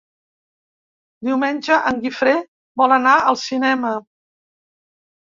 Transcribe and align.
Diumenge 1.27 1.77
en 1.91 1.99
Guifré 2.05 2.33
vol 2.83 2.95
anar 2.97 3.13
al 3.27 3.39
cinema. 3.43 3.93